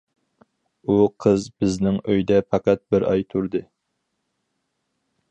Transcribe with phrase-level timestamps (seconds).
[0.87, 0.95] ئۇ
[1.25, 3.61] قىز بىزنىڭ ئۆيدە پەقەت بىر ئاي تۇردى.